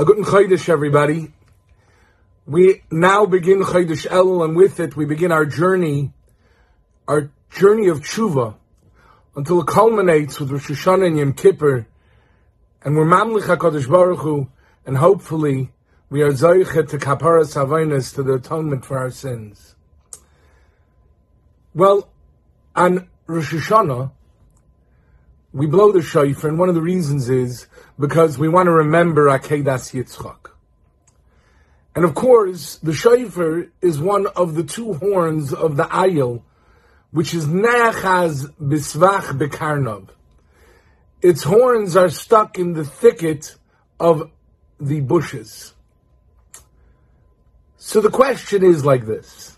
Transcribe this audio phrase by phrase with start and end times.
[0.00, 1.32] A good Chodesh, everybody.
[2.46, 6.12] We now begin Chodesh Elul, and with it we begin our journey,
[7.08, 8.54] our journey of tshuva,
[9.34, 11.88] until it culminates with Rosh Hashanah and Yom Kippur,
[12.82, 14.48] and we're Mamlich HaKadosh Baruch Hu,
[14.86, 15.72] and hopefully
[16.08, 19.74] we are Zoichet to Kapara Savainas, to the atonement for our sins.
[21.74, 22.08] Well,
[22.76, 24.12] on Rosh Hashanah,
[25.52, 27.66] we blow the shofar, and one of the reasons is
[27.98, 30.50] because we want to remember Akedas Yitzchak.
[31.94, 36.42] And of course, the shofar is one of the two horns of the ayil,
[37.10, 40.08] which is Neachaz Bisvach Bekarnov.
[41.22, 43.56] Its horns are stuck in the thicket
[43.98, 44.30] of
[44.78, 45.74] the bushes.
[47.78, 49.56] So the question is like this.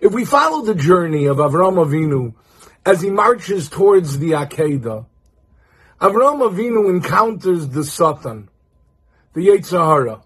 [0.00, 2.34] If we follow the journey of Avram Avinu
[2.84, 5.06] as he marches towards the Akedah,
[6.00, 8.48] Avram Avinu encounters the Satan,
[9.34, 10.22] the Yetzer Hara,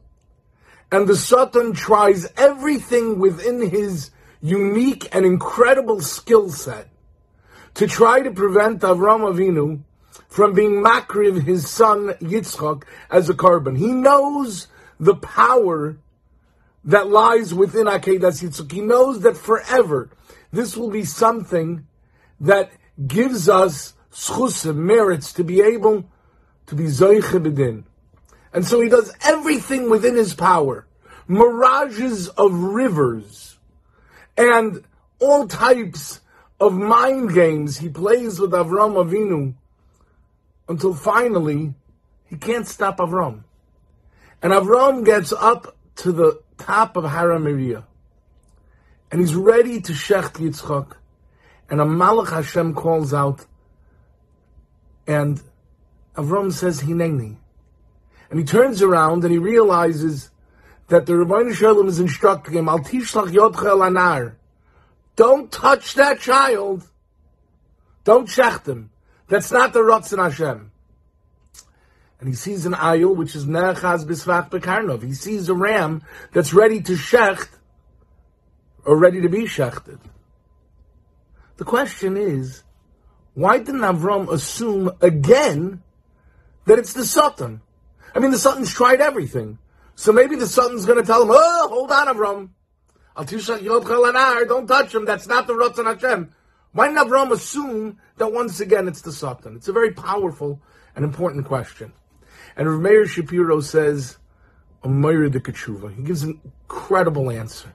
[0.92, 6.88] and the Satan tries everything within his unique and incredible skill set
[7.74, 9.80] to try to prevent Avram Avinu
[10.28, 13.76] from being makriv his son Yitzchak as a korban.
[13.76, 14.68] He knows
[15.00, 15.96] the power
[16.84, 18.70] that lies within Akedas Yitzchak.
[18.70, 20.10] He knows that forever
[20.52, 21.84] this will be something
[22.38, 22.70] that
[23.08, 26.04] gives us zchusim, merits, to be able
[26.66, 27.84] to be zoiche bedin.
[28.52, 30.86] And so he does everything within his power.
[31.26, 33.58] Mirages of rivers
[34.36, 34.84] and
[35.18, 36.20] all types
[36.60, 39.54] of mind games he plays with Avram Avinu
[40.68, 41.74] until finally
[42.26, 43.42] he can't stop Avram.
[44.42, 47.84] And Avram gets up to the top of Har HaMoriah
[49.14, 50.96] and he's ready to shecht Yitzchak.
[51.70, 53.46] And a Malach Hashem calls out,
[55.06, 55.42] and
[56.16, 57.36] Avram says, Hineni.
[58.30, 60.30] And he turns around and he realizes
[60.88, 64.34] that the Ribbono Shel Olam is instructing him, Al tishlach yodcha anar.
[65.16, 66.86] Don't touch that child.
[68.04, 68.90] Don't shecht him.
[69.28, 70.70] That's not the Ratzon Hashem.
[72.20, 75.02] And he sees an ayil, which is Nechaz Bisvach Bekarnov.
[75.02, 76.02] He sees a ram
[76.32, 77.48] that's ready to shecht,
[78.84, 79.98] or ready to be shechted.
[81.56, 82.62] The question is,
[83.34, 85.82] why didn't Avram assume again
[86.66, 87.60] that it's the Satan?
[88.14, 89.58] I mean, the Satan's tried everything.
[89.96, 92.50] So maybe the Satan's going to tell him, oh, hold on, Avram.
[94.48, 95.04] Don't touch him.
[95.04, 96.32] That's not the Ratzon Hashem.
[96.72, 99.56] Why didn't Avram assume that once again it's the Satan?
[99.56, 100.60] It's a very powerful
[100.96, 101.92] and important question.
[102.56, 104.18] And Rav Meir Shapiro says,
[104.82, 105.40] Amir de
[105.96, 107.72] He gives an incredible answer.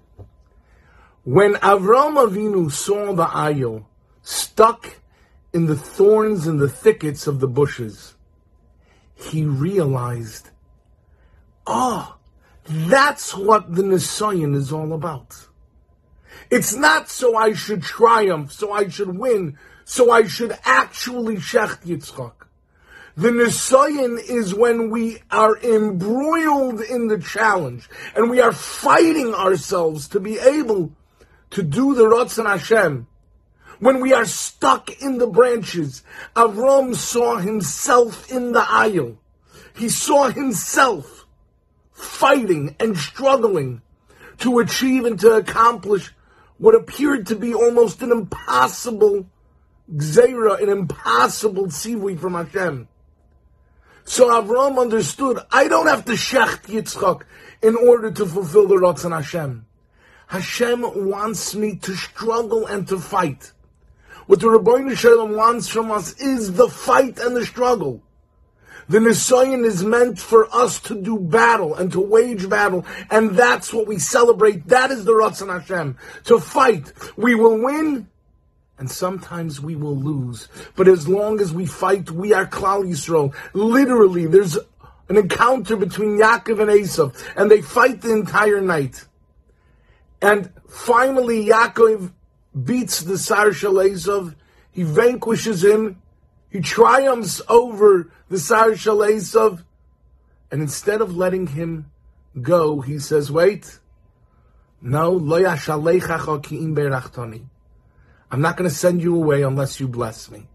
[1.24, 3.86] When Avram Avinu saw the ayil
[4.22, 4.99] stuck
[5.54, 8.16] in the thorns and the thickets of the bushes,
[9.16, 10.50] he realized,
[11.66, 12.18] oh,
[12.66, 15.48] that's what the Nisayan is all about.
[16.50, 21.86] It's not so I should triumph, so I should win, so I should actually shecht
[21.86, 22.34] Yitzchak.
[23.18, 30.08] The Nisayan is when we are embroiled in the challenge and we are fighting ourselves
[30.10, 30.94] to be able
[31.50, 33.08] to do the Ratzon Hashem
[33.80, 36.04] when we are stuck in the branches,
[36.36, 39.18] Avram saw himself in the ayil.
[39.76, 41.26] He saw himself
[41.94, 43.82] fighting and struggling
[44.40, 46.14] to achieve and to accomplish
[46.58, 49.26] what appeared to be almost an impossible
[49.96, 52.88] gzeira, an impossible tzivui from Hashem.
[54.04, 57.22] So Avram understood, I don't have to shecht Yitzchak
[57.62, 59.66] in order to fulfill the Ratzon Hashem.
[60.28, 63.52] Hashem wants me to struggle and to fight.
[64.30, 68.04] What the Ribbono Shel Olam wants from us is the fight and the struggle.
[68.88, 73.74] The Nisayan is meant for us to do battle and to wage battle, and that's
[73.74, 74.68] what we celebrate.
[74.68, 75.98] That is the Ratzon Hashem.
[76.26, 76.94] To fight.
[77.18, 78.08] We will win,
[78.78, 80.48] and sometimes we will lose.
[80.76, 83.34] But as long as we fight, we are Klal Yisrael.
[83.54, 84.60] Literally, there's
[85.10, 89.08] an encounter between Yaakov and Esav, and they fight the entire night.
[90.22, 92.12] And finally, Yaakov
[92.64, 94.36] beats the Sar Shel Esav,
[94.72, 96.02] he vanquishes him,
[96.50, 99.64] he triumphs over the Sar Shel Esav,
[100.52, 101.92] and instead of letting him
[102.42, 103.80] go, he says, wait,
[104.82, 105.18] no,
[108.32, 110.48] I'm not going to send you away unless you bless me.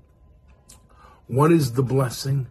[1.26, 2.48] What is the blessing?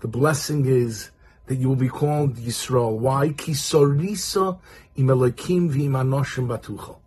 [0.00, 1.10] The blessing is
[1.46, 2.96] that you will be called Yisrael.
[2.98, 3.28] Why?
[3.30, 4.58] Kisorisa
[4.96, 7.01] v'imanoshim batuchal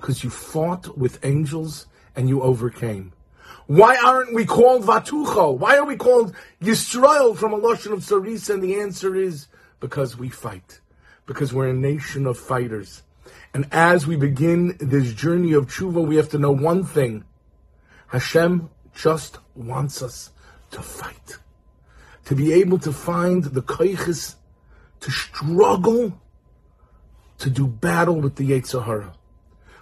[0.00, 1.86] because you fought with angels
[2.16, 3.12] and you overcame.
[3.66, 5.56] Why aren't we called Vatucho?
[5.56, 8.48] Why are we called Yisrael from a Lashon of Saris?
[8.48, 9.46] And the answer is
[9.78, 10.80] because we fight,
[11.26, 13.02] because we're a nation of fighters.
[13.52, 17.24] And as we begin this journey of tshuva, we have to know one thing.
[18.08, 20.30] Hashem just wants us
[20.70, 21.38] to fight.
[22.24, 24.36] To be able to find the koiches,
[25.00, 26.18] to struggle,
[27.38, 29.12] to do battle with the Yetzer Hara.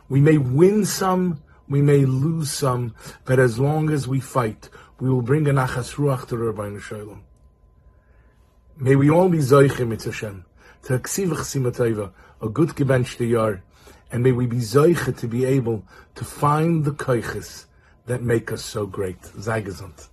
[0.08, 2.94] We may win some, we may lose some,
[3.24, 4.70] but as long as we fight,
[5.00, 7.20] we will bring a nachas ruach to Ribbono Shel Olam.
[8.78, 10.44] May we all be zoichim mit Hashem,
[10.84, 13.62] to chsimatayva, a good gebenchte yar,
[14.10, 15.84] and may we be zoiche to be able
[16.14, 17.66] to find the koiches
[18.06, 19.20] that make us so great.
[19.20, 20.08] Gesund.